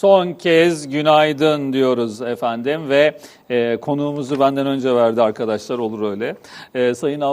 [0.00, 3.18] Son kez günaydın diyoruz efendim ve
[3.50, 6.36] e, konuğumuzu benden önce verdi arkadaşlar olur öyle.
[6.74, 7.26] E, sayın e,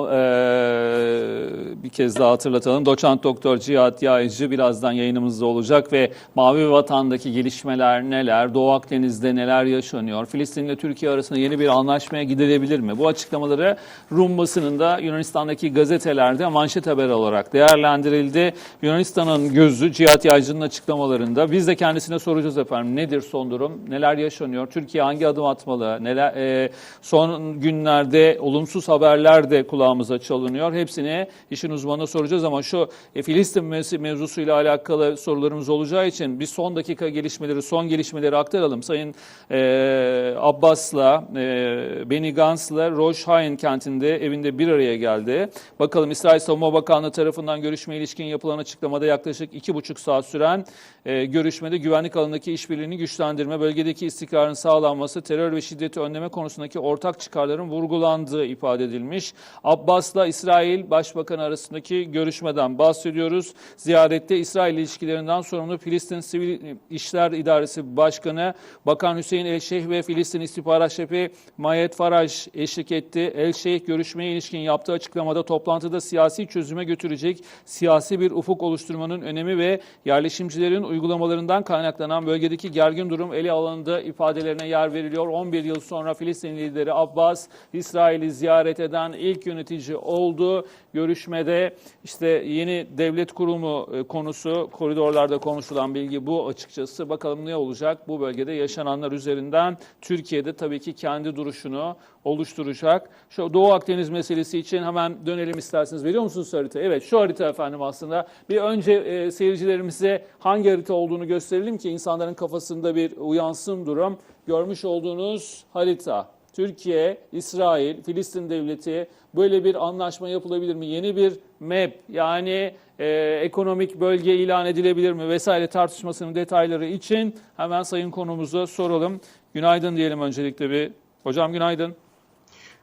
[1.83, 2.85] bir kez daha hatırlatalım.
[2.85, 9.63] Doçent Doktor Cihat Yaycı birazdan yayınımızda olacak ve Mavi Vatan'daki gelişmeler neler, Doğu Akdeniz'de neler
[9.63, 12.97] yaşanıyor, Filistin ile Türkiye arasında yeni bir anlaşmaya gidilebilir mi?
[12.97, 13.77] Bu açıklamaları
[14.11, 18.53] Rum basınında Yunanistan'daki gazetelerde manşet haber olarak değerlendirildi.
[18.81, 21.51] Yunanistan'ın gözü Cihat Yaycı'nın açıklamalarında.
[21.51, 26.35] Biz de kendisine soracağız efendim nedir son durum, neler yaşanıyor, Türkiye hangi adım atmalı, neler
[26.35, 26.69] e,
[27.01, 30.73] son günlerde olumsuz haberler de kulağımıza çalınıyor.
[30.73, 36.45] Hepsini işin uzmanına soracağız ama şu e, Filistin mevzu- mevzusuyla alakalı sorularımız olacağı için bir
[36.45, 38.83] son dakika gelişmeleri, son gelişmeleri aktaralım.
[38.83, 39.15] Sayın
[39.51, 45.49] e, Abbas'la, e, Benny Gantz'la Rojhain kentinde evinde bir araya geldi.
[45.79, 50.65] Bakalım İsrail Savunma Bakanlığı tarafından görüşme ilişkin yapılan açıklamada yaklaşık iki buçuk saat süren
[51.05, 57.19] e, görüşmede güvenlik alanındaki işbirliğini güçlendirme, bölgedeki istikrarın sağlanması, terör ve şiddeti önleme konusundaki ortak
[57.19, 59.33] çıkarların vurgulandığı ifade edilmiş.
[59.63, 63.53] Abbas'la İsrail Başbakanı arasındaki görüşmeden bahsediyoruz.
[63.77, 68.53] Ziyarette İsrail ilişkilerinden sorumlu Filistin Sivil İşler İdaresi Başkanı
[68.85, 73.19] Bakan Hüseyin Elşeyh ve Filistin İstihbarat Şefi Mayet Faraj eşlik etti.
[73.19, 79.81] Elşeyh görüşmeye ilişkin yaptığı açıklamada toplantıda siyasi çözüme götürecek siyasi bir ufuk oluşturmanın önemi ve
[80.05, 85.27] yerleşimcilerin uygulamalarından kaynaklanan bölgedeki gergin durum ele alındığı ifadelerine yer veriliyor.
[85.27, 90.67] 11 yıl sonra Filistin lideri Abbas İsrail'i ziyaret eden ilk yönetici oldu.
[90.93, 97.09] Görüşmede işte yeni devlet kurumu e, konusu koridorlarda konuşulan bilgi bu açıkçası.
[97.09, 103.09] Bakalım ne olacak bu bölgede yaşananlar üzerinden Türkiye'de tabii ki kendi duruşunu oluşturacak.
[103.29, 106.03] Şu Doğu Akdeniz meselesi için hemen dönelim isterseniz.
[106.03, 106.79] Veriyor musunuz harita?
[106.79, 108.27] Evet şu harita efendim aslında.
[108.49, 111.89] Bir önce e, seyircilerimize hangi harita olduğunu gösterelim ki
[112.27, 114.17] insanların kafasında bir uyansın durum.
[114.47, 116.27] Görmüş olduğunuz harita.
[116.53, 120.85] Türkiye, İsrail, Filistin devleti böyle bir anlaşma yapılabilir mi?
[120.85, 127.83] Yeni bir map yani e, ekonomik bölge ilan edilebilir mi vesaire tartışmasının detayları için hemen
[127.83, 129.21] sayın konumuza soralım.
[129.53, 130.91] Günaydın diyelim öncelikle bir.
[131.23, 131.95] Hocam günaydın.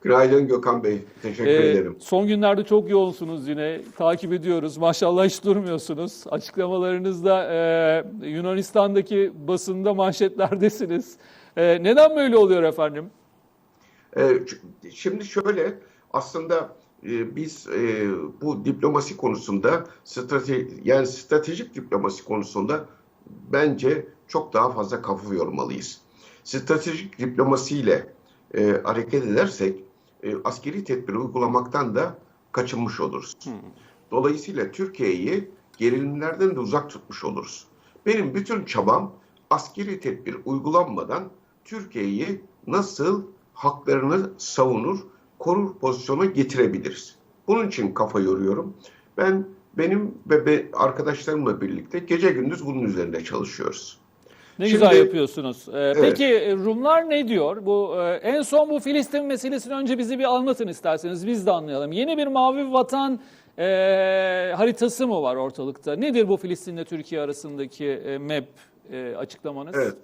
[0.09, 0.99] Günaydın Gökhan Bey.
[1.23, 1.97] Teşekkür Ee, ederim.
[2.01, 3.81] son günlerde çok yoğunsunuz yine.
[3.97, 4.77] Takip ediyoruz.
[4.77, 6.25] Maşallah hiç durmuyorsunuz.
[6.31, 7.53] Açıklamalarınızda
[8.23, 11.17] e, Yunanistan'daki basında manşetlerdesiniz.
[11.57, 13.11] E, neden böyle oluyor efendim?
[14.17, 15.79] Ç- şimdi şöyle
[16.13, 18.07] aslında e, biz e,
[18.41, 22.85] bu diplomasi konusunda strate yani stratejik diplomasi konusunda
[23.53, 26.01] bence çok daha fazla kafa yormalıyız.
[26.45, 28.07] Stratejik diplomasiyle
[28.55, 29.81] e, hareket edersek
[30.25, 32.19] e, askeri tedbir uygulamaktan da
[32.53, 33.35] kaçınmış oluruz.
[34.11, 37.67] Dolayısıyla Türkiye'yi gerilimlerden de uzak tutmuş oluruz.
[38.07, 39.13] Benim bütün çabam
[39.51, 41.31] askeri tedbir uygulanmadan
[41.65, 43.25] Türkiye'yi nasıl
[43.55, 44.99] haklarını savunur,
[45.39, 47.17] korur pozisyona getirebiliriz.
[47.47, 48.75] Bunun için kafa yoruyorum.
[49.17, 49.49] Ben
[49.79, 54.01] benim ve arkadaşlarımla birlikte gece gündüz bunun üzerinde çalışıyoruz.
[54.59, 55.69] Ne Şimdi- güzel yapıyorsunuz.
[55.69, 55.97] Ee, Evet.
[56.01, 57.67] Peki e, Rumlar ne diyor?
[57.67, 61.93] Bu e, en son bu Filistin meselesini önce bizi bir anlatın isterseniz biz de anlayalım.
[61.93, 63.21] Yeni bir mavi vatan
[63.59, 63.65] e,
[64.57, 65.97] haritası mı var ortalıkta?
[65.97, 68.45] Nedir bu Filistin ile Türkiye arasındaki e, map
[68.93, 69.75] e, açıklamanız?
[69.77, 69.95] Evet.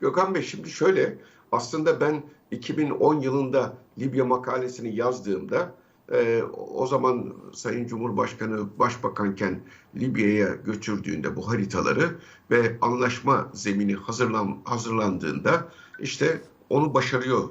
[0.00, 1.18] Gökhan Bey şimdi şöyle
[1.52, 5.70] aslında ben 2010 yılında Libya makalesini yazdığımda
[6.12, 9.60] e, o zaman Sayın Cumhurbaşkanı başbakanken
[9.96, 12.18] Libya'ya götürdüğünde bu haritaları
[12.50, 15.68] ve anlaşma zemini hazırlan, hazırlandığında
[16.00, 16.40] işte
[16.70, 17.48] onu başarıyor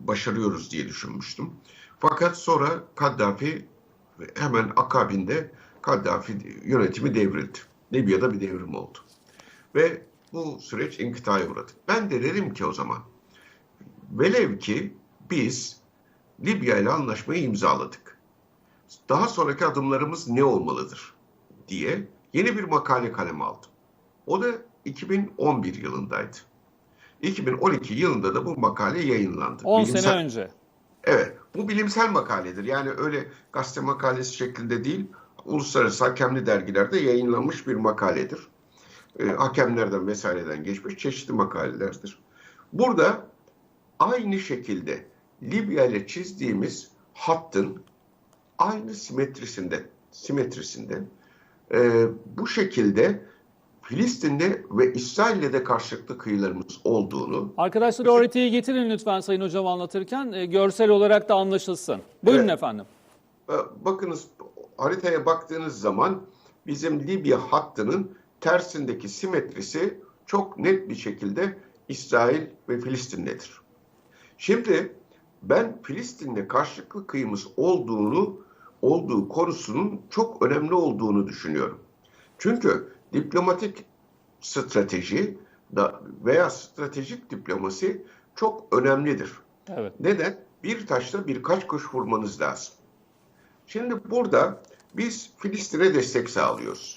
[0.00, 1.50] başarıyoruz diye düşünmüştüm.
[1.98, 3.66] Fakat sonra Kaddafi
[4.34, 5.50] hemen akabinde
[5.82, 7.58] Kaddafi yönetimi devrildi.
[7.92, 8.98] Libya'da bir devrim oldu.
[9.74, 10.02] Ve
[10.32, 11.72] bu süreç inkıtaya uğradı.
[11.88, 12.98] Ben de dedim ki o zaman
[14.10, 14.94] velev ki
[15.30, 15.76] biz
[16.44, 18.18] Libya ile anlaşmayı imzaladık.
[19.08, 21.14] Daha sonraki adımlarımız ne olmalıdır
[21.68, 23.70] diye yeni bir makale kaleme aldım.
[24.26, 24.46] O da
[24.84, 26.36] 2011 yılındaydı.
[27.22, 29.62] 2012 yılında da bu makale yayınlandı.
[29.64, 30.50] 10 Bilimsel- sene önce.
[31.04, 32.64] Evet, bu bilimsel makaledir.
[32.64, 35.06] Yani öyle gazete makalesi şeklinde değil,
[35.44, 38.48] uluslararası hakemli dergilerde yayınlanmış bir makaledir.
[39.18, 42.18] Ee, hakemlerden vesaireden geçmiş çeşitli makalelerdir.
[42.72, 43.26] Burada
[43.98, 45.06] aynı şekilde
[45.42, 47.82] Libya ile çizdiğimiz hattın
[48.58, 51.02] aynı simetrisinde, simetrisinde
[51.74, 52.06] e,
[52.36, 53.22] bu şekilde
[53.82, 60.32] Filistin'de ve İsrail'le de karşılıklı kıyılarımız olduğunu Arkadaşlar o haritayı getirin lütfen Sayın Hocam anlatırken.
[60.32, 62.00] e, görsel olarak da anlaşılsın.
[62.22, 62.54] Buyurun Evet.
[62.54, 62.84] efendim.
[63.50, 63.52] Ee,
[63.84, 64.24] Bakınız
[64.76, 66.22] haritaya baktığınız zaman
[66.66, 68.10] bizim Libya hattının
[68.40, 71.58] tersindeki simetrisi çok net bir şekilde
[71.88, 73.60] İsrail ve Filistin'dedir.
[74.38, 74.92] Şimdi
[75.48, 78.40] ben Filistin'le karşılıklı kıyımız olduğunu
[78.82, 81.78] olduğu konusunun çok önemli olduğunu düşünüyorum.
[82.38, 83.84] Çünkü diplomatik
[84.40, 85.38] strateji
[86.24, 89.32] veya stratejik diplomasi çok önemlidir.
[89.68, 89.92] Evet.
[90.00, 90.38] Neden?
[90.62, 92.74] Bir taşla birkaç kuş vurmanız lazım.
[93.66, 94.62] Şimdi burada
[94.94, 96.96] biz Filistin'e destek sağlıyoruz.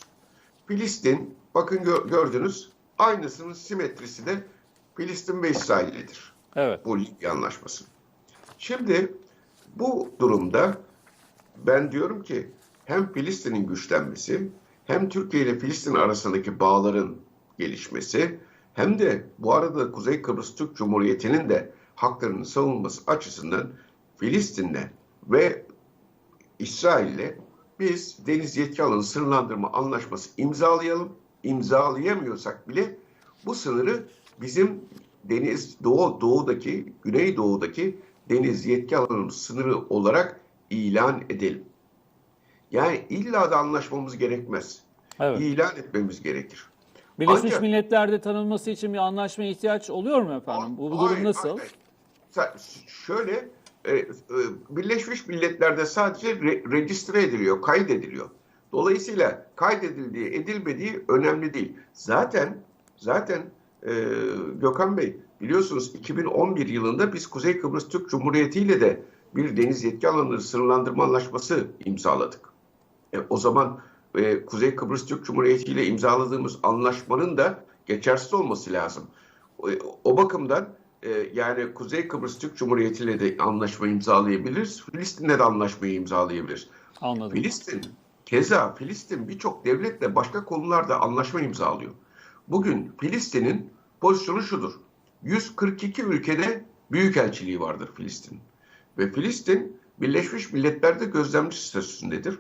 [0.68, 4.44] Filistin, bakın gö- gördünüz, aynısının simetrisi de
[4.96, 6.86] Filistin ve İsrail'dedir Evet.
[6.86, 7.86] bu Libya anlaşması.
[8.60, 9.14] Şimdi
[9.76, 10.78] bu durumda
[11.68, 12.52] ben diyorum ki
[12.86, 14.50] hem Filistin'in güçlenmesi
[14.86, 17.16] hem Türkiye ile Filistin arasındaki bağların
[17.60, 18.40] gelişmesi
[18.74, 23.70] hem de bu arada Kuzey Kıbrıs Türk Cumhuriyeti'nin de haklarını savunması açısından
[24.18, 24.92] Filistin'le
[25.28, 25.66] ve
[26.60, 27.36] İsrail'le
[27.80, 31.10] biz deniz yetki alanı sınırlandırma anlaşması imzalayalım.
[31.44, 32.98] İmzalayamıyorsak bile
[33.46, 34.08] bu sınırı
[34.42, 34.82] bizim
[35.24, 38.00] deniz doğu doğudaki güneydoğudaki
[38.30, 40.40] deniz yetki alanımız sınırı olarak
[40.70, 41.64] ilan edelim.
[42.72, 44.80] Yani illa da anlaşmamız gerekmez.
[45.20, 45.42] Evet.
[45.42, 46.66] İlan etmemiz gerekir.
[47.20, 50.78] Birleşmiş Ancak- Milletler'de tanınması için bir anlaşmaya ihtiyaç oluyor mu efendim?
[50.78, 51.58] Bu, bu durum Hayır, nasıl?
[51.58, 52.54] hayır.
[52.88, 53.48] Şöyle
[53.86, 54.06] e, e,
[54.70, 58.30] Birleşmiş Milletler'de sadece re- registre ediliyor, kaydediliyor.
[58.72, 61.74] Dolayısıyla kaydedildiği, edilmediği önemli değil.
[61.94, 62.58] Zaten
[62.98, 63.42] zaten
[63.84, 63.92] e,
[64.62, 69.04] Gökhan Bey biliyorsunuz 2011 yılında biz Kuzey Kıbrıs Türk Cumhuriyeti ile de
[69.36, 72.50] bir deniz yetki alanları sınırlandırma anlaşması imzaladık.
[73.14, 73.80] E, o zaman
[74.16, 79.04] e, Kuzey Kıbrıs Türk Cumhuriyeti ile imzaladığımız anlaşmanın da geçersiz olması lazım.
[79.60, 79.70] O,
[80.04, 80.70] o bakımdan
[81.04, 84.84] e, yani Kuzey Kıbrıs Türk Cumhuriyeti ile de anlaşma imzalayabiliriz.
[84.84, 86.68] Filistin'le de anlaşmayı imzalayabiliriz.
[87.02, 87.32] Anladım.
[87.38, 87.82] Filistin,
[88.26, 91.92] keza Filistin birçok devletle başka konularda anlaşma imzalıyor.
[92.48, 93.70] Bugün Filistin'in
[94.02, 94.74] pozisyonu şudur.
[95.24, 98.40] 142 ülkede büyükelçiliği vardır Filistin.
[98.98, 102.40] Ve Filistin Birleşmiş Milletler'de gözlemci statüsündedir.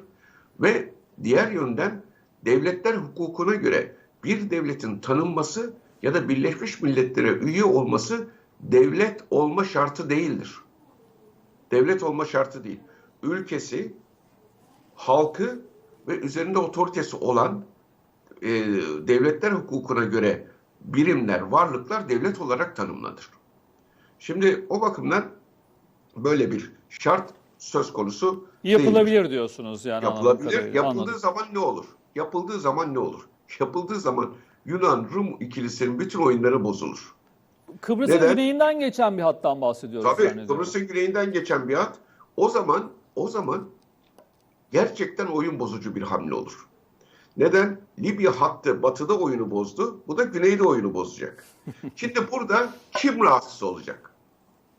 [0.60, 0.94] Ve
[1.24, 2.04] diğer yönden
[2.46, 8.28] devletler hukukuna göre bir devletin tanınması ya da Birleşmiş Milletler'e üye olması
[8.60, 10.56] devlet olma şartı değildir.
[11.72, 12.80] Devlet olma şartı değil.
[13.24, 13.94] Ülkesi,
[14.96, 15.62] halkı
[16.08, 17.66] ve üzerinde otoritesi olan
[18.42, 18.50] e,
[19.08, 20.48] devletler hukukuna göre
[20.81, 23.30] birimler, varlıklar devlet olarak tanımlanır.
[24.20, 25.26] Şimdi o bakımdan
[26.18, 28.80] böyle bir şart söz konusu değildir.
[28.80, 30.06] Yapılabilir diyorsunuz yani.
[30.06, 30.74] Yapılabilir.
[30.74, 31.20] Yapıldığı Anladım.
[31.20, 31.86] zaman ne olur?
[32.16, 33.22] Yapıldığı zaman ne olur?
[33.60, 34.34] Yapıldığı zaman
[34.66, 37.16] Yunan-Rum ikilisinin bütün oyunları bozulur.
[37.81, 38.30] Kıbrıs'ın Neden?
[38.30, 40.12] güneyinden geçen bir hattan bahsediyoruz.
[40.18, 40.48] Tabii.
[40.48, 41.98] Kıbrıs'ın güneyinden geçen bir hat
[42.38, 43.70] o zaman o zaman
[44.72, 46.69] gerçekten oyun bozucu bir hamle olur.
[47.40, 47.82] Neden?
[48.00, 50.04] Libya hattı batıda oyunu bozdu.
[50.08, 51.46] Bu da güneyde oyunu bozacak.
[51.96, 54.12] Şimdi burada kim rahatsız olacak?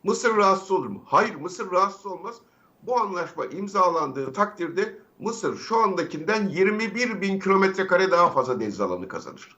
[0.05, 1.03] Mısır rahatsız olur mu?
[1.07, 2.37] Hayır Mısır rahatsız olmaz.
[2.83, 9.09] Bu anlaşma imzalandığı takdirde Mısır şu andakinden 21 bin kilometre kare daha fazla deniz alanı
[9.09, 9.57] kazanır.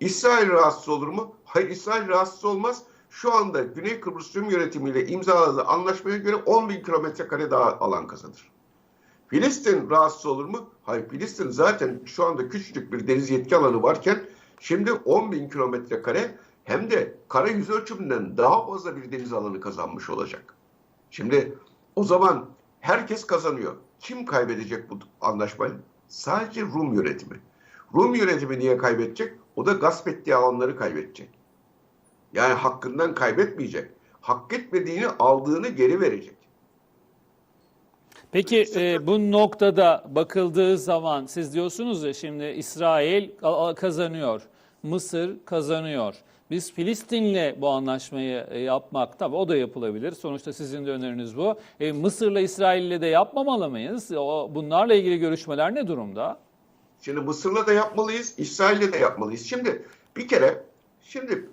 [0.00, 1.36] İsrail rahatsız olur mu?
[1.44, 2.82] Hayır İsrail rahatsız olmaz.
[3.10, 8.06] Şu anda Güney Kıbrıs Rum yönetimiyle imzaladığı anlaşmaya göre 10 bin kilometre kare daha alan
[8.06, 8.51] kazanır.
[9.32, 10.70] Filistin rahatsız olur mu?
[10.82, 14.22] Hayır Filistin zaten şu anda küçücük bir deniz yetki alanı varken
[14.60, 19.60] şimdi 10 bin kilometre kare hem de kara yüz ölçümünden daha fazla bir deniz alanı
[19.60, 20.54] kazanmış olacak.
[21.10, 21.58] Şimdi
[21.96, 22.48] o zaman
[22.80, 23.76] herkes kazanıyor.
[24.00, 25.72] Kim kaybedecek bu anlaşmayı?
[26.08, 27.40] Sadece Rum yönetimi.
[27.94, 29.32] Rum yönetimi niye kaybedecek?
[29.56, 31.30] O da gasp ettiği alanları kaybedecek.
[32.32, 33.90] Yani hakkından kaybetmeyecek.
[34.20, 36.41] Hak etmediğini aldığını geri verecek.
[38.32, 43.30] Peki e, bu noktada bakıldığı zaman siz diyorsunuz ya şimdi İsrail
[43.74, 44.42] kazanıyor,
[44.82, 46.14] Mısır kazanıyor.
[46.50, 50.12] Biz Filistin'le bu anlaşmayı e, yapmak tabii o da yapılabilir.
[50.12, 51.58] Sonuçta sizin de öneriniz bu.
[51.80, 54.12] E, Mısır'la İsrail'le de yapmamalı mıyız?
[54.12, 56.38] O, bunlarla ilgili görüşmeler ne durumda?
[57.00, 59.46] Şimdi Mısır'la da yapmalıyız, İsrail'le de yapmalıyız.
[59.46, 59.86] Şimdi
[60.16, 60.62] bir kere,
[61.02, 61.50] şimdi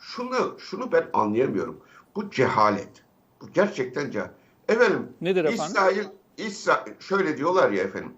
[0.00, 1.80] şunu şunu ben anlayamıyorum.
[2.16, 3.02] Bu cehalet.
[3.40, 4.43] Bu gerçekten cehalet.
[4.68, 5.64] Efendim, Nedir efendim?
[5.64, 6.04] İsrail,
[6.36, 8.12] İsrail, şöyle diyorlar ya efendim.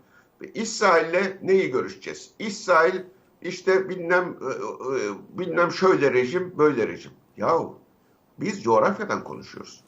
[0.54, 2.30] İsrail'le neyi görüşeceğiz?
[2.38, 3.00] İsrail
[3.42, 7.12] işte bilmem e, e, bilmem şöyle rejim, böyle rejim.
[7.36, 7.78] Yahu
[8.40, 9.84] biz coğrafyadan konuşuyoruz.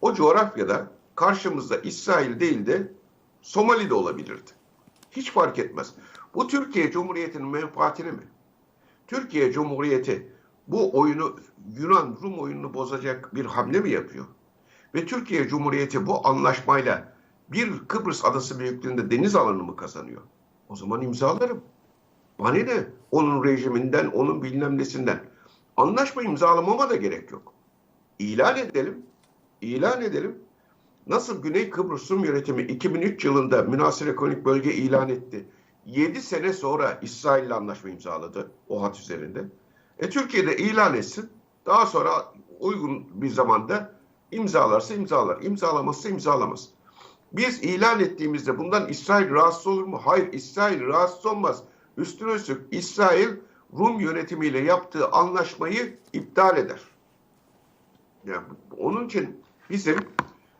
[0.00, 2.92] O coğrafyada karşımızda İsrail değil de
[3.42, 4.50] Somali de olabilirdi.
[5.10, 5.94] Hiç fark etmez.
[6.34, 8.22] Bu Türkiye Cumhuriyeti'nin menfaatini mi?
[9.06, 10.32] Türkiye Cumhuriyeti
[10.68, 11.36] bu oyunu
[11.78, 14.24] Yunan Rum oyununu bozacak bir hamle mi yapıyor?
[14.94, 17.12] Ve Türkiye Cumhuriyeti bu anlaşmayla
[17.48, 20.22] bir Kıbrıs adası büyüklüğünde deniz alanı mı kazanıyor?
[20.68, 21.60] O zaman imzalarım.
[22.38, 22.86] Bana ne?
[23.10, 25.20] Onun rejiminden, onun bilmem nesinden.
[25.76, 27.52] Anlaşma imzalamama da gerek yok.
[28.18, 29.06] İlan edelim.
[29.60, 30.38] İlan edelim.
[31.06, 35.46] Nasıl Güney Kıbrıs Rum yönetimi 2003 yılında münasır ekonomik bölge ilan etti.
[35.86, 39.44] 7 sene sonra İsrail ile anlaşma imzaladı o hat üzerinde.
[39.98, 41.30] E Türkiye'de ilan etsin.
[41.66, 43.92] Daha sonra uygun bir zamanda
[44.32, 45.42] imzalarsa imzalar.
[45.42, 46.68] İmzalamazsa imzalamaz.
[47.32, 50.00] Biz ilan ettiğimizde bundan İsrail rahatsız olur mu?
[50.04, 51.62] Hayır, İsrail rahatsız olmaz.
[51.96, 53.28] Üstüne üstlük İsrail
[53.78, 56.80] Rum yönetimiyle yaptığı anlaşmayı iptal eder.
[58.26, 58.42] Yani
[58.78, 59.96] onun için bizim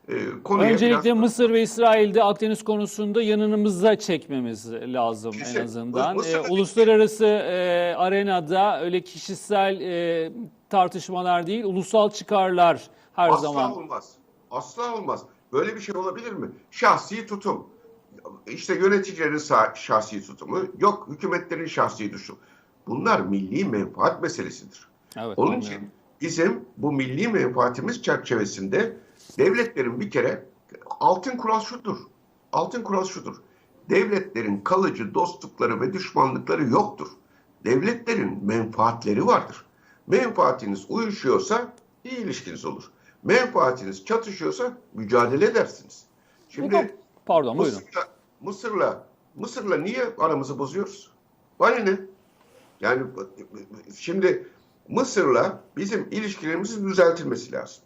[0.08, 0.14] e,
[0.44, 5.60] konuya Öncelikle biraz- Mısır ve İsrail'de Akdeniz konusunda yanımıza çekmemiz lazım Kesin.
[5.60, 6.16] en azından.
[6.16, 6.52] Mısır'da değil.
[6.54, 10.32] uluslararası e, arenada öyle kişisel e,
[10.70, 12.82] tartışmalar değil, ulusal çıkarlar
[13.16, 13.72] her Asla zaman.
[13.72, 14.12] olmaz.
[14.50, 15.24] Asla olmaz.
[15.52, 16.50] Böyle bir şey olabilir mi?
[16.70, 17.66] Şahsi tutum.
[18.46, 19.38] İşte yöneticilerin
[19.74, 22.38] şahsi tutumu, yok hükümetlerin şahsi tutumu.
[22.86, 24.88] Bunlar milli menfaat meselesidir.
[25.16, 25.76] Evet, Onun anlıyorum.
[25.78, 25.90] için
[26.20, 28.96] bizim bu milli menfaatimiz çerçevesinde
[29.38, 30.46] devletlerin bir kere
[31.00, 31.98] altın kural şudur.
[32.52, 33.36] Altın kural şudur.
[33.90, 37.08] Devletlerin kalıcı dostlukları ve düşmanlıkları yoktur.
[37.64, 39.64] Devletlerin menfaatleri vardır.
[40.06, 41.72] Menfaatiniz uyuşuyorsa
[42.04, 42.90] iyi ilişkiniz olur.
[43.22, 46.04] Menfaatiniz çatışıyorsa mücadele edersiniz.
[46.04, 47.78] Da- Şimdi Pardon buyurun.
[47.78, 48.08] Mısır'la,
[48.40, 51.10] Mısır'la, Mısır'la niye aramızı bozuyoruz?
[51.60, 51.98] Bana ne?
[52.80, 53.02] Yani
[53.96, 54.48] şimdi
[54.88, 57.82] Mısır'la bizim ilişkilerimizin düzeltilmesi lazım.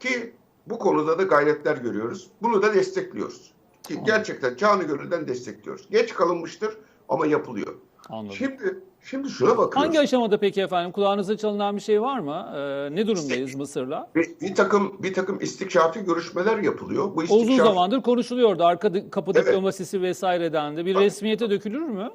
[0.00, 0.32] Ki
[0.66, 2.30] bu konuda da gayretler görüyoruz.
[2.42, 3.52] Bunu da destekliyoruz.
[3.82, 5.88] Ki gerçekten canı gönülden destekliyoruz.
[5.90, 7.74] Geç kalınmıştır ama yapılıyor.
[8.08, 8.36] Anladım.
[8.36, 9.76] Şimdi şimdi şuna bakıyoruz.
[9.76, 10.92] Hangi aşamada peki efendim?
[10.92, 12.46] Kulağınıza çalınan bir şey var mı?
[12.56, 14.10] Ee, ne durumdayız Mısır'la?
[14.14, 17.04] bir, bir takım bir takım istikşafi görüşmeler yapılıyor.
[17.16, 18.64] Bu Uzun istikşaf zamandır konuşuluyordu.
[18.64, 19.46] Arka kapı Evet.
[19.46, 20.86] diplomasisi vesaire dendi.
[20.86, 21.04] Bir Tabii.
[21.04, 22.10] resmiyete dökülür mü?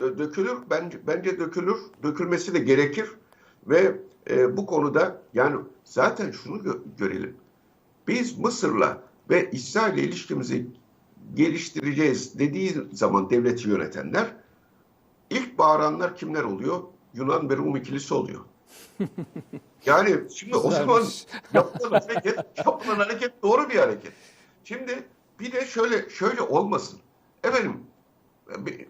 [0.00, 0.56] dö- dökülür.
[0.70, 1.76] Bence, bence dökülür.
[2.02, 3.06] Dökülmesi de gerekir.
[3.66, 3.96] Ve
[4.30, 7.36] e, bu konuda yani zaten şunu gö- görelim.
[8.08, 8.98] Biz Mısır'la
[9.30, 10.66] ve İsrail'le ilişkimizi
[11.34, 14.26] geliştireceğiz dediği zaman devleti yönetenler
[15.32, 16.82] ilk bağıranlar kimler oluyor?
[17.14, 18.40] Yunan ve Rum ikilisi oluyor.
[19.86, 21.26] Yani şimdi o zaman Güzelmiş.
[21.54, 24.12] yapılan hareket, yapılan hareket doğru bir hareket.
[24.64, 25.04] Şimdi
[25.40, 26.98] bir de şöyle şöyle olmasın.
[27.44, 27.80] Efendim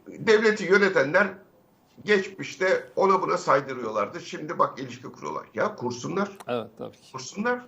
[0.09, 1.29] devleti yönetenler
[2.05, 4.21] geçmişte ona buna saydırıyorlardı.
[4.21, 5.47] Şimdi bak ilişki kuruyorlar.
[5.55, 7.13] Ya kursunlar, Evet tabii ki.
[7.13, 7.67] kursunlar,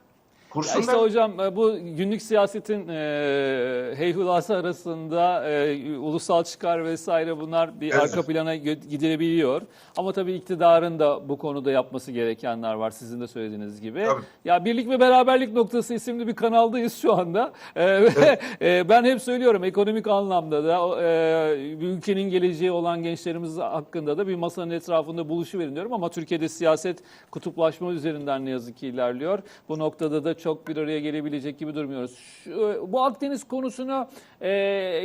[0.54, 0.80] Ya kursunlar.
[0.80, 7.92] işte hocam e, bu günlük siyasetin e, heyhulası arasında e, ulusal çıkar vesaire bunlar bir
[7.92, 8.02] Evet.
[8.02, 9.62] arka plana gidilebiliyor.
[9.96, 14.04] Ama tabii iktidarın da bu konuda yapması gerekenler var sizin de söylediğiniz gibi.
[14.04, 14.22] Tabii.
[14.44, 17.52] Ya Birlik ve Beraberlik Noktası isimli bir kanaldayız şu anda.
[17.76, 24.18] E, ve e, ben hep söylüyorum ekonomik anlamda da e, ülkenin geleceği olan gençlerimiz hakkında
[24.18, 26.98] da bir masanın etrafında buluşuverin diyorum ama Türkiye'de siyaset
[27.30, 29.38] kutuplaşma üzerinden ne yazık ki ilerliyor.
[29.68, 32.18] Bu noktada da çok bir araya gelebilecek gibi durmuyoruz.
[32.18, 34.08] Şu, bu Akdeniz konusunu
[34.40, 34.50] e,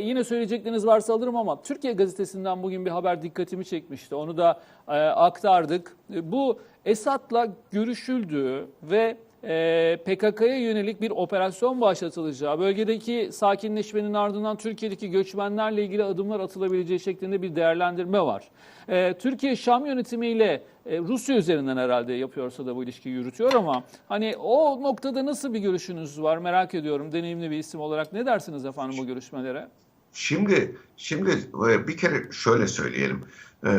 [0.02, 4.14] yine söyleyecekleriniz varsa alırım ama Türkiye Gazetesi'nden bugün bir haber dikkatimi çekmişti.
[4.14, 5.96] Onu da e, aktardık.
[6.14, 15.10] E, Bu Esad'la görüşüldüğü ve e, PKK'ya yönelik bir operasyon başlatılacağı, bölgedeki sakinleşmenin ardından Türkiye'deki
[15.10, 18.48] göçmenlerle ilgili adımlar atılabileceği şeklinde bir değerlendirme var.
[18.88, 24.36] E, Türkiye Şam yönetimiyle e, Rusya üzerinden herhalde yapıyorsa da bu ilişkiyi yürütüyor ama hani
[24.36, 27.12] o noktada nasıl bir görüşünüz var merak ediyorum.
[27.12, 29.68] Deneyimli bir isim olarak ne dersiniz efendim bu görüşmelere?
[30.12, 31.30] Şimdi şimdi
[31.70, 33.24] e, bir kere şöyle söyleyelim.
[33.66, 33.70] Ee,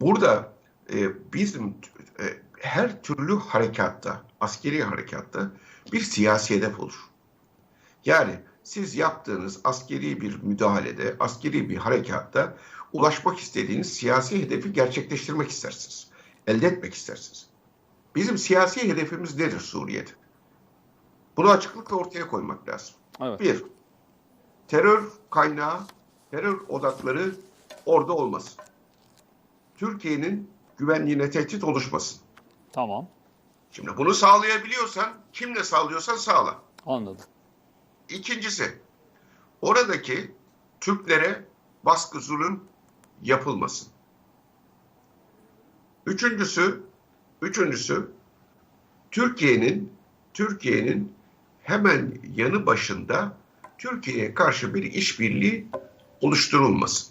[0.00, 0.52] burada
[0.92, 0.96] e,
[1.34, 1.74] bizim
[2.20, 2.24] e,
[2.60, 5.50] her türlü harekatta, askeri harekatta
[5.92, 7.08] bir siyasi hedef olur.
[8.04, 12.56] Yani siz yaptığınız askeri bir müdahalede, askeri bir harekatta
[12.92, 16.10] ulaşmak istediğiniz siyasi hedefi gerçekleştirmek istersiniz.
[16.46, 17.46] Elde etmek istersiniz.
[18.14, 20.10] Bizim siyasi hedefimiz nedir Suriye'de?
[21.36, 22.94] Bunu açıklıkla ortaya koymak lazım.
[23.20, 23.40] Evet.
[23.40, 23.64] Bir,
[24.68, 25.80] terör kaynağı,
[26.30, 27.34] terör odakları
[27.86, 28.54] orada olmasın.
[29.76, 32.20] Türkiye'nin güvenliğine tehdit oluşmasın.
[32.72, 33.08] Tamam.
[33.72, 36.58] Şimdi bunu sağlayabiliyorsan, kimle sağlıyorsan sağla.
[36.86, 37.24] Anladım.
[38.08, 38.78] İkincisi,
[39.62, 40.34] oradaki
[40.80, 41.44] Türklere
[41.84, 42.64] baskı zulüm
[43.22, 43.88] yapılmasın.
[46.06, 46.82] Üçüncüsü,
[47.42, 48.10] üçüncüsü
[49.10, 49.92] Türkiye'nin
[50.34, 51.12] Türkiye'nin
[51.62, 53.36] hemen yanı başında
[53.78, 55.68] Türkiye'ye karşı bir işbirliği
[56.20, 57.08] oluşturulmasın.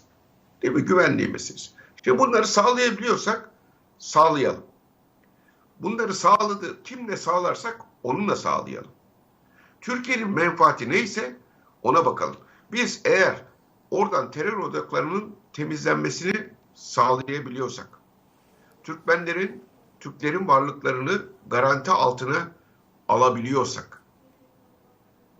[0.62, 0.82] Değil mi?
[0.82, 1.70] Güvenliği meselesi.
[1.96, 3.50] İşte bunları sağlayabiliyorsak
[3.98, 4.62] sağlayalım.
[5.80, 8.90] Bunları sağladı, kimle sağlarsak onunla sağlayalım.
[9.80, 11.36] Türkiye'nin menfaati neyse
[11.82, 12.36] ona bakalım.
[12.72, 13.44] Biz eğer
[13.90, 17.88] oradan terör odaklarının temizlenmesini sağlayabiliyorsak,
[18.82, 19.64] Türkmenlerin,
[20.00, 22.52] Türklerin varlıklarını garanti altına
[23.08, 24.02] alabiliyorsak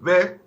[0.00, 0.38] ve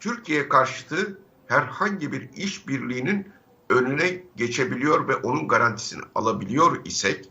[0.00, 3.32] Türkiye karşıtı herhangi bir işbirliğinin
[3.70, 7.30] önüne geçebiliyor ve onun garantisini alabiliyor isek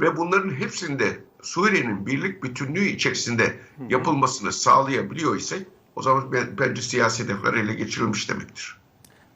[0.00, 1.04] ve bunların hepsinde
[1.42, 3.54] Suriye'nin birlik bütünlüğü içerisinde
[3.88, 8.76] yapılmasını sağlayabiliyor isek o zaman ben- bence siyasi hedefler ele geçirilmiş demektir.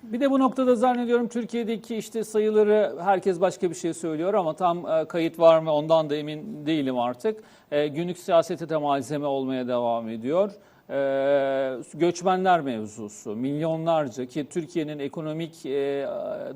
[0.03, 4.87] Bir de bu noktada zannediyorum Türkiye'deki işte sayıları herkes başka bir şey söylüyor ama tam
[4.87, 7.41] e, kayıt var mı ondan da emin değilim artık.
[7.71, 10.51] E, günlük siyasete de malzeme olmaya devam ediyor.
[10.91, 16.09] E, göçmenler mevzusu milyonlarca ki Türkiye'nin ekonomik e,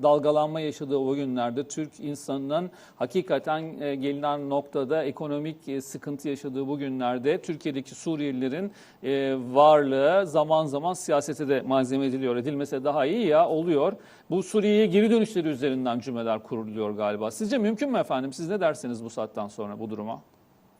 [0.02, 6.78] dalgalanma yaşadığı o günlerde Türk insanının hakikaten e, gelinen noktada ekonomik e, sıkıntı yaşadığı bu
[6.78, 8.72] günlerde Türkiye'deki Suriyelilerin
[9.02, 12.36] e, varlığı zaman zaman siyasete de malzeme ediliyor.
[12.36, 13.92] Edilmese daha iyi ya oluyor.
[14.30, 17.30] Bu Suriye'ye geri dönüşleri üzerinden cümleler kuruluyor galiba.
[17.30, 18.32] Sizce mümkün mü efendim?
[18.32, 20.22] Siz ne dersiniz bu saatten sonra bu duruma?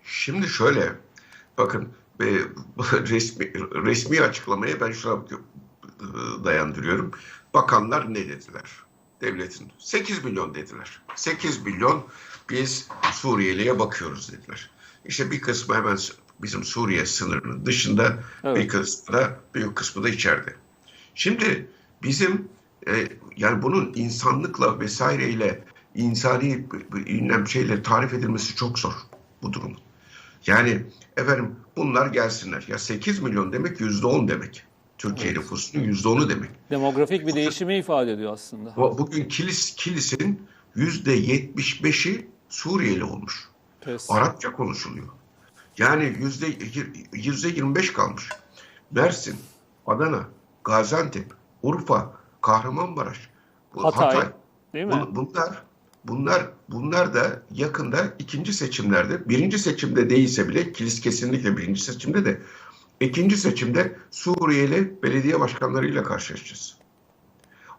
[0.03, 0.83] Şimdi şöyle,
[1.59, 1.89] bakın
[2.23, 2.27] e,
[3.11, 3.53] resmi,
[3.85, 7.11] resmi açıklamayı ben şuna e, dayandırıyorum.
[7.55, 8.71] Bakanlar ne dediler?
[9.21, 11.03] Devletin 8 milyon dediler.
[11.15, 12.05] 8 milyon
[12.51, 14.71] biz Suriyeli'ye bakıyoruz dediler.
[15.05, 15.99] İşte bir kısmı hemen
[16.43, 18.57] bizim Suriye sınırının dışında, Evet.
[18.57, 20.55] bir kısmı da büyük kısmı da içeride.
[21.15, 21.71] Şimdi
[22.03, 22.49] bizim
[22.89, 25.65] e, yani bunun insanlıkla vesaireyle
[25.95, 26.67] insani
[27.07, 28.95] ünlem şeyle tarif edilmesi çok zor
[29.43, 29.79] bu durumun.
[30.47, 30.83] Yani
[31.17, 32.65] efendim bunlar gelsinler.
[32.69, 34.65] Ya 8 milyon demek yüzde 10 demek.
[34.99, 36.51] Türkiye nüfusunun yüzde 10'u demek.
[36.71, 38.77] Demografik bir değişimi ifade ediyor aslında.
[38.77, 43.49] Bu- Bugün Kilis, Kilis'in yüzde 75'i Suriyeli olmuş.
[43.81, 44.11] Pes.
[44.11, 45.09] Arapça konuşuluyor.
[45.79, 46.47] Yani yüzde
[47.13, 48.29] yüzde 25 kalmış.
[48.91, 49.37] Mersin,
[49.87, 50.29] Adana,
[50.65, 51.27] Gaziantep,
[51.63, 53.29] Urfa, Kahramanmaraş,
[53.75, 54.29] bu Hatay,
[54.75, 54.93] Değil mi?
[54.93, 55.63] Bun- Bunlar
[56.05, 62.41] bunlar bunlar da yakında ikinci seçimlerde birinci seçimde değilse bile kilis kesinlikle birinci seçimde de
[63.01, 66.77] ikinci seçimde Suriyeli belediye başkanlarıyla karşılaşacağız.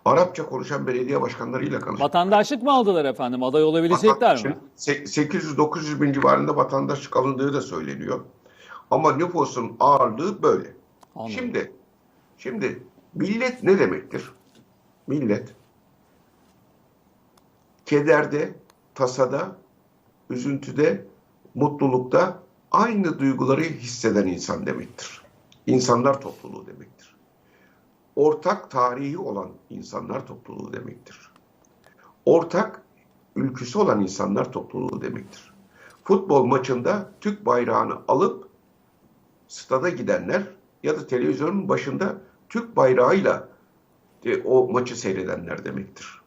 [0.06, 2.10] Arapça konuşan belediye başkanlarıyla karşılaşacağız.
[2.10, 3.44] Vatandaşlık mı aldılar efendim?
[3.44, 4.58] Aday olabilecekler mi?
[4.78, 8.20] 800-900 bin civarında vatandaşlık alındığı da söyleniyor.
[8.92, 10.74] Ama nüfusun ağırlığı böyle.
[11.16, 11.36] Anladım.
[11.36, 11.72] Şimdi
[12.38, 12.84] şimdi
[13.14, 14.32] millet ne demektir?
[15.08, 15.54] Millet
[17.86, 18.56] kederde,
[18.96, 19.58] tasada,
[20.30, 21.06] üzüntüde,
[21.56, 22.40] mutlulukta
[22.72, 25.22] aynı duyguları hisseden insan demektir.
[25.68, 27.16] İnsanlar topluluğu demektir.
[28.16, 31.32] Ortak tarihi olan insanlar topluluğu demektir.
[32.26, 32.82] Ortak
[33.36, 35.54] ülküsü olan insanlar topluluğu demektir.
[36.04, 38.50] Futbol maçında Türk bayrağını alıp
[39.48, 40.44] stada gidenler
[40.84, 43.50] ya da televizyonun başında Türk bayrağıyla
[44.26, 46.23] e, o maçı seyredenler demektir.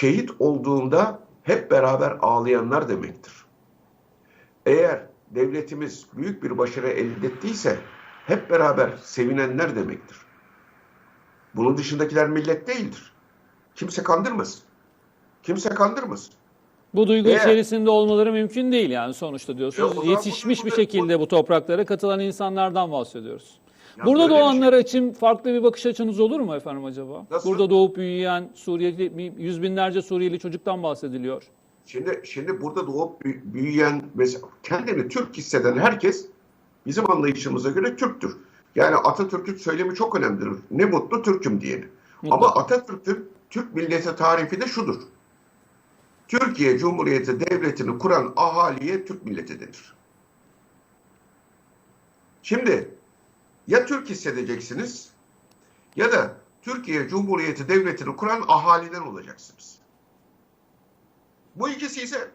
[0.00, 3.32] Şehit olduğunda hep beraber ağlayanlar demektir.
[4.66, 7.78] Eğer devletimiz büyük bir başarı elde ettiyse
[8.26, 10.16] hep beraber sevinenler demektir.
[11.54, 13.12] Bunun dışındakiler millet değildir.
[13.74, 14.62] Kimse kandırmasın.
[15.42, 16.34] Kimse kandırmasın.
[16.94, 19.96] Bu duygu Eğer- içerisinde olmaları mümkün değil yani sonuçta diyorsunuz.
[19.96, 23.58] bu Yetişmiş bir şekilde bu topraklara katılan insanlardan bahsediyoruz.
[23.98, 27.26] Ya Burada doğanlar için farklı bir bakış açınız olur mu efendim acaba?
[27.30, 27.50] Nasıl?
[27.50, 31.42] Burada doğup büyüyen Suriyeli, yüz binlerce Suriyeli çocuktan bahsediliyor.
[31.86, 36.26] Şimdi şimdi burada doğup bü- büyüyen mesela kendini Türk hisseden herkes
[36.86, 38.36] bizim anlayışımıza göre Türktür.
[38.74, 40.50] Yani Atatürk'ün söylemi çok önemlidir.
[40.70, 41.84] Ne mutlu Türk'üm diyeni.
[42.22, 42.60] Ama Mutlaka.
[42.60, 44.96] Atatürk'ün Türk milleti tarifi de şudur.
[46.28, 49.94] Türkiye Cumhuriyeti Devleti'ni kuran ahaliye Türk milleti denir.
[52.42, 52.97] Şimdi
[53.68, 55.10] ya Türk hissedeceksiniz
[55.96, 59.78] ya da Türkiye Cumhuriyeti Devleti'ni kuran ahaliden olacaksınız.
[61.54, 62.30] Bu ikisi ise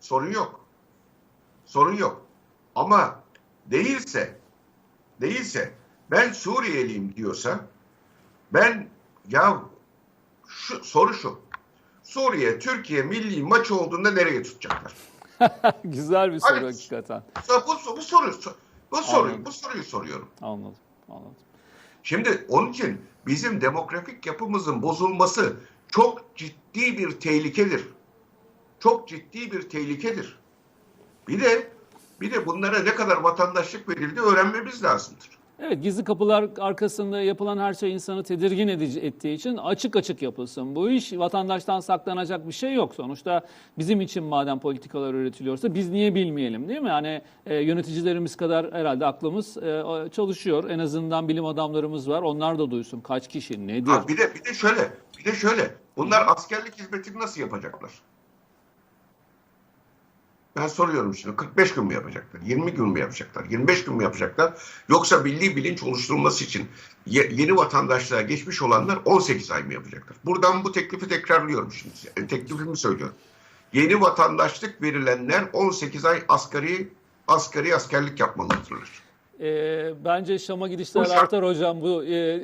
[0.00, 0.64] sorun yok.
[1.64, 2.26] Sorun yok.
[2.74, 3.22] Ama
[3.66, 4.38] değilse
[5.20, 5.74] değilse
[6.10, 7.60] ben Suriyeliyim diyorsa
[8.52, 8.88] ben
[9.28, 9.62] ya
[10.48, 11.40] şu soru şu.
[12.02, 14.94] Suriye Türkiye milli maç olduğunda nereye tutacaklar?
[15.84, 16.64] Güzel bir soru Hadi.
[16.64, 17.22] hakikaten.
[17.48, 18.32] Bu, bu soru
[18.94, 20.28] bu soruyu bu soruyu soruyorum.
[20.42, 20.74] Anladım.
[21.08, 21.34] Anladım.
[22.02, 25.56] Şimdi onun için bizim demografik yapımızın bozulması
[25.88, 27.88] çok ciddi bir tehlikedir.
[28.80, 30.38] Çok ciddi bir tehlikedir.
[31.28, 31.72] Bir de
[32.20, 35.33] bir de bunlara ne kadar vatandaşlık verildi öğrenmemiz lazımdır.
[35.58, 40.74] Evet gizli kapılar arkasında yapılan her şey insanı tedirgin edici ettiği için açık açık yapılsın.
[40.74, 42.94] Bu iş vatandaştan saklanacak bir şey yok.
[42.94, 43.46] Sonuçta
[43.78, 46.88] bizim için madem politikalar üretiliyorsa biz niye bilmeyelim değil mi?
[46.88, 50.70] Yani e, yöneticilerimiz kadar herhalde aklımız e, çalışıyor.
[50.70, 52.22] En azından bilim adamlarımız var.
[52.22, 53.90] Onlar da duysun kaç kişi nedir?
[53.90, 55.74] Ha, bir de bir de şöyle, bir de şöyle.
[55.96, 57.90] Bunlar askerlik hizmetini nasıl yapacaklar?
[60.56, 62.40] Ben soruyorum şimdi 45 gün mü yapacaklar?
[62.40, 63.44] 20 gün mü yapacaklar?
[63.44, 64.54] 25 gün mü yapacaklar?
[64.88, 66.68] Yoksa milli bilinç oluşturulması için
[67.06, 70.16] ye- yeni vatandaşlığa geçmiş olanlar 18 ay mı yapacaklar?
[70.24, 72.26] Buradan bu teklifi tekrarlıyorum şimdi.
[72.28, 73.14] teklifimi söylüyorum.
[73.72, 76.88] Yeni vatandaşlık verilenler 18 ay asgari
[77.28, 79.02] asgari askerlik yapmalıdırlar.
[79.40, 81.80] E, bence Şam'a gidişler artar hocam.
[81.82, 82.42] Bu e,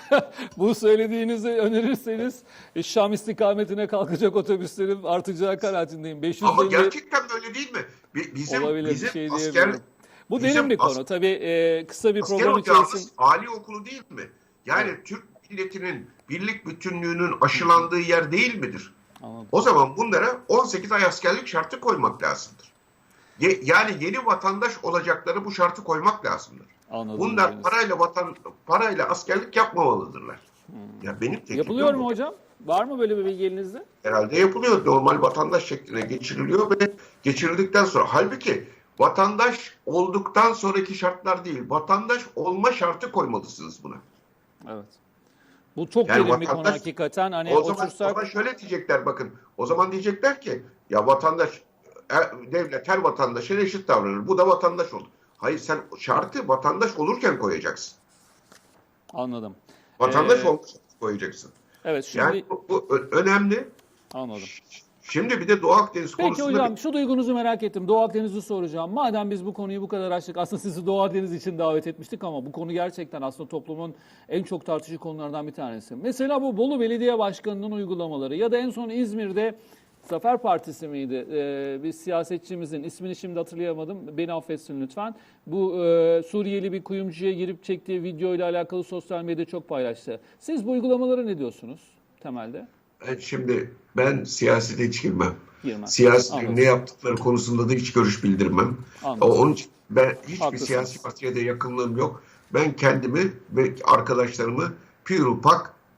[0.56, 2.42] bu söylediğinizi önerirseniz
[2.76, 6.22] e, Şam istikametine kalkacak otobüslerin artacağı kanaatindeyim.
[6.22, 7.80] 500 Ama gerçekten böyle değil mi?
[8.14, 9.70] Bi- Bizim, Olabilir bizim şey asker.
[10.30, 11.04] Bu bizim derin bir konu.
[11.04, 13.12] Tabii e, kısa bir asker program içerisinde.
[13.18, 14.22] Ali okulu değil mi?
[14.66, 18.92] Yani Türk milletinin birlik bütünlüğünün aşılandığı yer değil midir?
[19.22, 19.48] Anladım.
[19.52, 22.67] O zaman bunlara 18 ay askerlik şartı koymak lazımdır.
[23.40, 26.66] Ye- yani yeni vatandaş olacakları bu şartı koymak lazımdır.
[26.90, 27.20] Anladım.
[27.20, 27.62] Bunlar Deniz.
[27.62, 30.40] parayla vatan parayla askerlik yapmamalıdırlar.
[31.02, 32.34] Ya benim Yapılıyor mu hocam?
[32.66, 33.84] Var mı böyle bir bilgi elinizde?
[34.02, 34.86] herhalde yapılıyor.
[34.86, 42.72] Normal vatandaş şekline geçiriliyor ve geçirildikten sonra halbuki vatandaş olduktan sonraki şartlar değil, vatandaş olma
[42.72, 43.94] şartı koymalısınız buna.
[44.68, 44.84] Evet.
[45.76, 47.32] Bu çok Yani derin bir konu hakikaten.
[47.32, 49.30] Hani o zaman, otursak zaman şöyle diyecekler bakın.
[49.56, 51.62] O zaman diyecekler ki ya vatandaş
[52.52, 54.28] devlet her vatandaşa eşit davranır.
[54.28, 55.06] Bu da vatandaş olur.
[55.38, 57.96] Hayır sen şartı vatandaş olurken koyacaksın.
[59.14, 59.54] anladım.
[60.00, 61.50] Vatandaş Ee, olurken koyacaksın.
[61.84, 63.68] Evet şimdi Yani bu, bu önemli.
[64.14, 64.42] anladım.
[65.02, 67.88] Şimdi bir de Doğu Akdeniz Peki konusunda hocam bir- şu duygunuzu merak ettim.
[67.88, 68.92] Doğu Akdeniz'i soracağım.
[68.92, 72.46] Madem biz bu konuyu bu kadar açtık aslında sizi Doğu Akdeniz için davet etmiştik ama
[72.46, 73.94] bu konu gerçekten aslında toplumun
[74.28, 75.96] en çok tartışıcı konulardan bir tanesi.
[75.96, 79.58] Mesela bu Bolu Belediye Başkanı'nın uygulamaları ya da en son İzmir'de
[80.08, 81.26] Zafer Partisi miydi?
[81.32, 84.16] Ee, bir siyasetçimizin ismini şimdi hatırlayamadım.
[84.16, 85.14] Beni affetsin lütfen.
[85.46, 90.20] Bu e, Suriyeli bir kuyumcuya girip çektiği video ile alakalı sosyal medyada çok paylaştı.
[90.38, 91.80] Siz bu uygulamalara ne diyorsunuz
[92.20, 92.68] temelde?
[93.06, 95.34] Ben şimdi ben siyasete hiç girmem.
[95.62, 95.90] Girmez.
[96.54, 98.76] Ne yaptıkları konusunda da hiç görüş bildirmem.
[99.04, 99.30] Anladım.
[99.30, 100.68] Onun için ben hiçbir Haklısınız.
[100.68, 102.22] siyasi partiye de yakınlığım yok.
[102.54, 104.72] Ben kendimi ve arkadaşlarımı
[105.04, 105.26] pür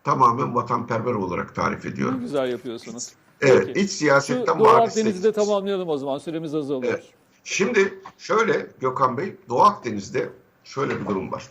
[0.04, 2.20] tamamen vatanperver olarak tarif Ne ediyorum.
[2.20, 3.12] güzel yapıyorsunuz.
[3.42, 3.80] Evet, Peki.
[3.80, 5.34] iç Şu siyasetten Doğu marifet Akdeniz'i de edeceğiz.
[5.34, 6.18] tamamlayalım o zaman.
[6.18, 6.92] Süremiz azalıyor.
[6.92, 7.04] Evet.
[7.44, 10.28] Şimdi şöyle Gökhan Bey, Doğu Akdeniz'de
[10.64, 11.48] şöyle bir durum var.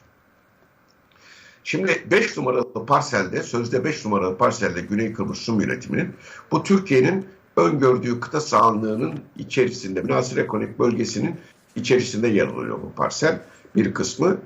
[1.64, 6.16] Şimdi 5 numaralı parselde, sözde 5 numaralı parselde Güney Kıbrıs Rum yönetiminin
[6.52, 11.36] bu Türkiye'nin öngördüğü kıta sahanlığının içerisinde, münasır ekonomik bölgesinin
[11.76, 13.42] içerisinde yer alıyor bu parsel.
[13.76, 14.38] Bir kısmı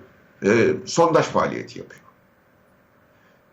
[0.43, 2.01] e, sondaj faaliyeti yapıyor.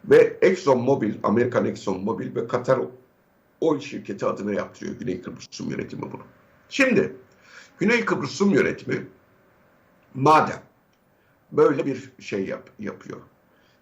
[0.04, 2.80] Ve Exxon Mobil, Amerikan Exxon Mobil ve Katar
[3.60, 6.22] Oil şirketi adına yaptırıyor Güney Kıbrıs Rum yönetimi bunu.
[6.68, 7.16] Şimdi
[7.78, 9.06] Güney Kıbrıs Rum yönetimi
[10.14, 10.62] madem
[11.52, 13.20] böyle bir şey yap, yapıyor.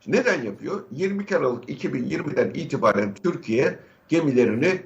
[0.07, 0.85] Neden yapıyor?
[0.91, 4.83] 22 Aralık 2020'den itibaren Türkiye gemilerini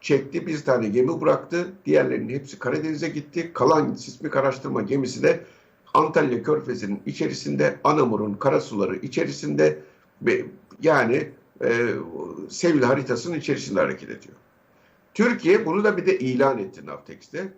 [0.00, 0.46] çekti.
[0.46, 1.72] Bir tane gemi bıraktı.
[1.86, 3.52] Diğerlerinin hepsi Karadeniz'e gitti.
[3.52, 5.44] Kalan sismik araştırma gemisi de
[5.94, 9.78] Antalya Körfezi'nin içerisinde, Anamur'un karasuları içerisinde
[10.22, 10.44] ve
[10.82, 11.30] yani
[11.64, 11.94] e,
[12.48, 14.34] Sevil haritasının içerisinde hareket ediyor.
[15.14, 17.52] Türkiye bunu da bir de ilan etti Navtex'te.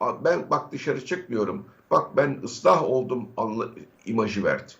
[0.00, 1.66] Ben bak dışarı çıkmıyorum.
[1.90, 3.68] Bak ben ıslah oldum anla,
[4.06, 4.72] imajı verdi.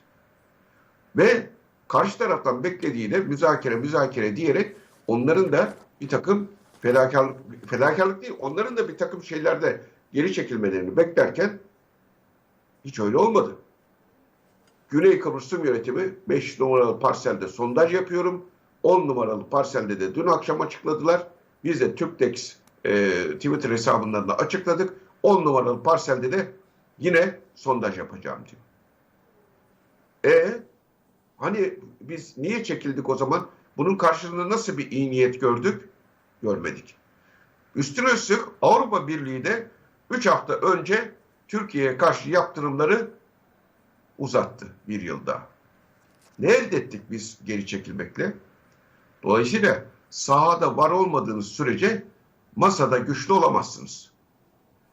[1.16, 1.46] Ve
[1.88, 6.48] karşı taraftan beklediğiyle müzakere müzakere diyerek onların da bir takım
[6.80, 7.36] fedakarlık,
[7.66, 9.80] fedakarlık değil onların da bir takım şeylerde
[10.12, 11.58] geri çekilmelerini beklerken
[12.84, 13.56] hiç öyle olmadı.
[14.90, 18.44] Güney Kıbrıs Rum Yönetimi 5 numaralı parselde sondaj yapıyorum.
[18.86, 21.26] 10 numaralı parselde de dün akşam açıkladılar.
[21.64, 24.94] Biz de Türktex e, Twitter hesabından da açıkladık.
[25.22, 26.52] 10 numaralı parselde de
[26.98, 28.62] yine sondaj yapacağım diyor.
[30.34, 30.62] E
[31.36, 33.46] hani biz niye çekildik o zaman?
[33.76, 35.88] Bunun karşılığında nasıl bir iyi niyet gördük?
[36.42, 36.94] Görmedik.
[37.74, 39.70] Üstüne üstlük Avrupa Birliği de
[40.10, 41.12] 3 hafta önce
[41.48, 43.10] Türkiye'ye karşı yaptırımları
[44.18, 45.46] uzattı bir yıl daha.
[46.38, 48.34] Ne elde ettik biz geri çekilmekle?
[49.22, 52.04] Dolayısıyla sahada var olmadığınız sürece
[52.56, 54.10] masada güçlü olamazsınız.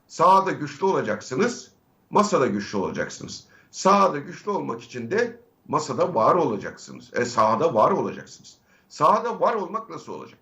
[0.08, 1.72] Sahada güçlü olacaksınız,
[2.10, 3.48] masada güçlü olacaksınız.
[3.72, 7.12] Sahada güçlü olmak için de masada var olacaksınız.
[7.14, 8.58] E sahada var olacaksınız.
[8.90, 10.40] Sahada var olmak nasıl olacak?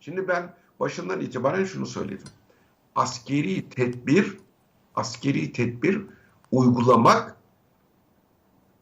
[0.00, 2.26] Şimdi ben başından itibaren şunu söyledim.
[2.94, 4.38] Askeri tedbir,
[4.94, 6.06] askeri tedbir
[6.52, 7.36] uygulamak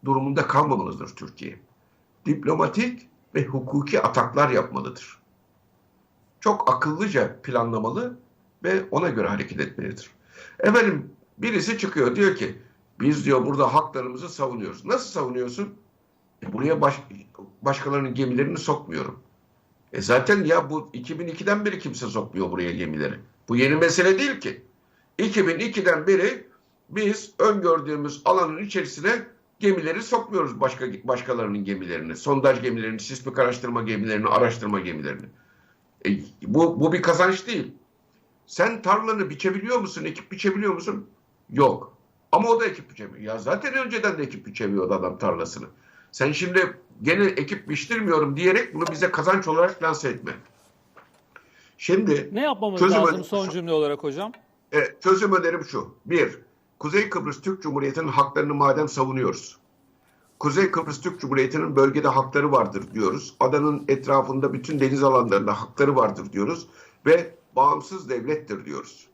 [0.04, 1.60] durumunda kalmamalıdır Türkiye.
[2.26, 5.18] Diplomatik ve hukuki ataklar yapmalıdır.
[6.40, 8.16] Çok akıllıca planlamalı
[8.64, 10.10] ve ona göre hareket etmelidir.
[10.58, 12.58] Efendim birisi çıkıyor diyor ki
[13.00, 14.84] biz diyor burada haklarımızı savunuyoruz.
[14.84, 15.74] Nasıl savunuyorsun?
[16.42, 17.00] E, buraya baş,
[17.62, 19.18] başkalarının gemilerini sokmuyorum.
[19.92, 23.14] E zaten ya bu 2002'den beri kimse sokmuyor buraya gemileri.
[23.48, 24.62] Bu yeni mesele değil ki.
[25.18, 26.46] 2002'den beri
[26.88, 29.26] biz öngördüğümüz alanın içerisine
[29.60, 32.16] gemileri sokmuyoruz başka başkalarının gemilerini.
[32.16, 35.26] Sondaj gemilerini, sismik araştırma gemilerini, araştırma gemilerini.
[36.06, 36.10] E,
[36.42, 37.72] bu, bu bir kazanç değil.
[38.46, 40.04] Sen tarlanı biçebiliyor musun?
[40.04, 41.06] Ekip biçebiliyor musun?
[41.50, 41.96] Yok.
[42.32, 43.20] Ama o da ekip biçemiyor.
[43.20, 45.66] Ya zaten önceden de ekip biçemiyordu adam tarlasını.
[46.12, 50.32] Sen şimdi gene ekip biçtirmiyorum diyerek bunu bize kazanç olarak lanse etme.
[51.78, 54.32] Şimdi Ne yapmamız Çözüm lazım son cümle olarak hocam?
[54.72, 55.94] e, çözüm önerim şu.
[56.06, 56.38] Bir,
[56.80, 59.58] Kuzey Kıbrıs Türk Cumhuriyeti'nin haklarını madem savunuyoruz.
[60.38, 63.34] Kuzey Kıbrıs Türk Cumhuriyeti'nin bölgede hakları vardır diyoruz.
[63.40, 66.66] Adanın etrafında bütün deniz alanlarında hakları vardır diyoruz.
[67.06, 69.06] Ve bağımsız devlettir diyoruz.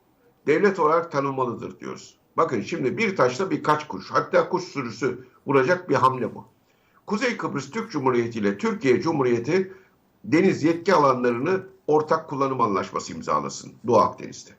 [0.47, 2.17] Devlet olarak tanınmalıdır diyoruz.
[2.37, 6.45] Bakın şimdi bir taşla birkaç kuş hatta kuş sürüsü vuracak bir hamle bu.
[7.05, 9.73] Kuzey Kıbrıs Türk Cumhuriyeti ile Türkiye Cumhuriyeti
[10.23, 14.51] deniz yetki alanlarını ortak kullanım anlaşması imzalasın Doğu Akdeniz'de.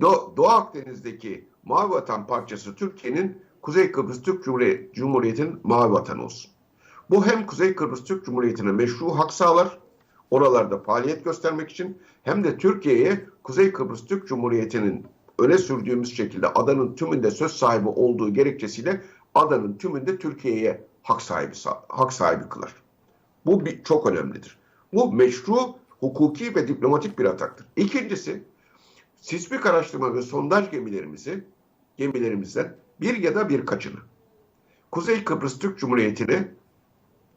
[0.00, 6.50] Do- Doğu Akdeniz'deki Mavi Vatan parçası Türkiye'nin Kuzey Kıbrıs Türk Cumhuriyeti, Cumhuriyeti'nin mavi vatanı olsun.
[7.10, 9.78] Bu hem Kuzey Kıbrıs Türk Cumhuriyeti'ne meşru hak sağlar,
[10.30, 15.06] oralarda faaliyet göstermek için hem de Türkiye'ye Kuzey Kıbrıs Türk Cumhuriyeti'nin
[15.38, 19.02] öne sürdüğümüz şekilde adanın tümünde söz sahibi olduğu gerekçesiyle
[19.34, 21.54] adanın tümünde Türkiye'ye hak sahibi
[21.88, 22.74] hak sahibi kılar.
[23.46, 24.58] Bu bir, çok önemlidir.
[24.92, 25.58] Bu meşru,
[26.00, 27.66] hukuki ve diplomatik bir ataktır.
[27.76, 28.42] İkincisi,
[29.20, 31.44] sismik araştırma ve sondaj gemilerimizi,
[31.98, 33.98] gemilerimizden bir ya da birkaçını
[34.90, 36.48] Kuzey Kıbrıs Türk Cumhuriyeti'ne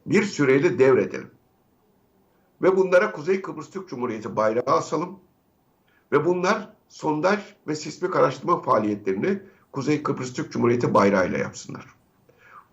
[0.06, 1.32] bir süreyle devredelim.
[2.62, 5.19] Ve bunlara Kuzey Kıbrıs Türk Cumhuriyeti bayrağı asalım.
[6.12, 9.39] Ve bunlar sondaj ve sismik araştırma faaliyetlerini
[9.71, 11.86] Kuzey Kıbrıs Türk Cumhuriyeti bayrağıyla yapsınlar.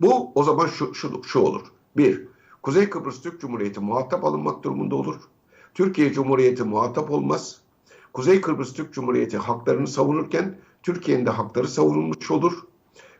[0.01, 1.61] Bu o zaman şu, şu, şu olur.
[1.97, 2.27] Bir,
[2.63, 5.15] Kuzey Kıbrıs Türk Cumhuriyeti muhatap alınmak durumunda olur.
[5.73, 7.61] Türkiye Cumhuriyeti muhatap olmaz.
[8.13, 12.53] Kuzey Kıbrıs Türk Cumhuriyeti haklarını savunurken Türkiye'nin de hakları savunulmuş olur.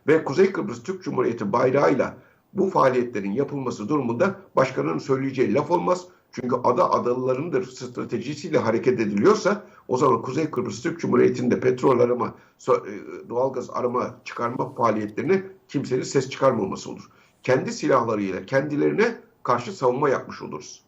[0.07, 2.17] Ve Kuzey Kıbrıs Türk Cumhuriyeti bayrağıyla
[2.53, 6.07] bu faaliyetlerin yapılması durumunda başkanın söyleyeceği laf olmaz.
[6.31, 12.35] Çünkü ada adalılarındır stratejisiyle hareket ediliyorsa o zaman Kuzey Kıbrıs Türk Cumhuriyeti'nde petrol arama,
[12.67, 17.09] e, doğalgaz arama çıkarma faaliyetlerine kimsenin ses çıkarmaması olur.
[17.43, 20.83] Kendi silahlarıyla kendilerine karşı savunma yapmış oluruz.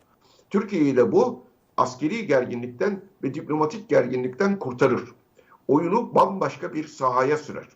[0.49, 1.43] Türkiye'yi de bu
[1.77, 5.13] askeri gerginlikten ve diplomatik gerginlikten kurtarır.
[5.71, 7.67] Oyunu bambaşka bir sahaya sürer.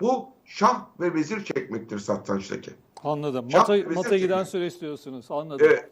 [0.00, 2.70] Bu şah ve vezir çekmektir satrançtaki.
[3.04, 3.50] Anladım.
[3.50, 5.26] Şah Mata, mata giden süre istiyorsunuz.
[5.30, 5.66] Anladım.
[5.70, 5.90] Evet,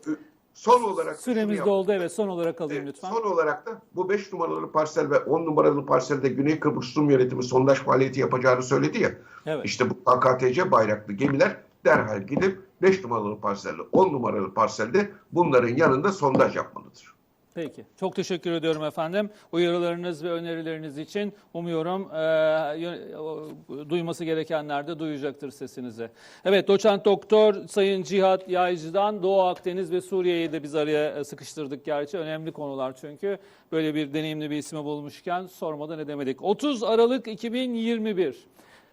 [0.54, 1.92] son olarak Süremiz yap- doldu.
[1.92, 3.10] Evet son olarak alayım Evet, lütfen.
[3.10, 7.42] Son olarak da bu 5 numaralı parsel ve 10 numaralı parselde Güney Kıbrıs Rum Yönetimi
[7.42, 9.10] sondaj faaliyeti yapacağını söyledi ya.
[9.46, 9.64] Evet.
[9.64, 16.12] İşte bu KKTC bayraklı gemiler derhal gidip 5 numaralı parselde 10 numaralı parselde bunların yanında
[16.12, 17.17] sondaj yapmalıdır.
[17.62, 17.84] Peki.
[17.96, 19.30] Çok teşekkür ediyorum efendim.
[19.52, 26.10] Uyarılarınız ve önerileriniz için umuyorum e, duyması gerekenler de duyacaktır sesinizi.
[26.44, 31.84] Evet, doçent doktor Sayın Cihat Yaycı'dan Doğu Akdeniz ve Suriye'yi de biz araya e, sıkıştırdık
[31.84, 32.18] gerçi.
[32.18, 33.38] Önemli konular çünkü.
[33.72, 36.42] Böyle bir deneyimli bir ismi bulmuşken sormadan edemedik.
[36.42, 38.46] 30 Aralık 2021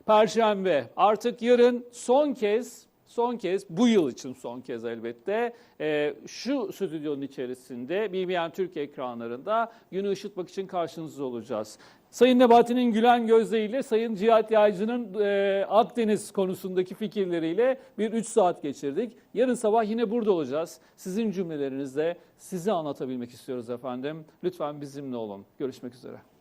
[0.05, 6.73] Perşembe artık yarın son kez son kez bu yıl için son kez elbette e, şu
[6.73, 11.79] stüdyonun içerisinde BBN Türk ekranlarında günü ışıtmak için karşınızda olacağız.
[12.09, 19.17] Sayın Nebati'nin gülen gözleriyle Sayın Cihat Yaycı'nın e, Akdeniz konusundaki fikirleriyle bir 3 saat geçirdik.
[19.33, 20.79] Yarın sabah yine burada olacağız.
[20.95, 24.25] Sizin cümlelerinizle sizi anlatabilmek istiyoruz efendim.
[24.43, 25.45] Lütfen bizimle olun.
[25.59, 26.34] Görüşmek üzere.